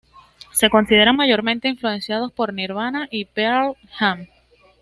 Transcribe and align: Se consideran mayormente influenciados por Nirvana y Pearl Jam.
Se 0.51 0.71
consideran 0.71 1.15
mayormente 1.15 1.67
influenciados 1.67 2.31
por 2.31 2.51
Nirvana 2.53 3.07
y 3.11 3.25
Pearl 3.25 3.75
Jam. 3.91 4.25